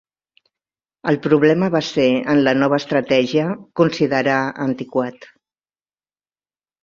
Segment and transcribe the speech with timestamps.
[1.11, 3.45] El problema va ser, en la nova estratègia,
[3.81, 5.29] considerar antiquat.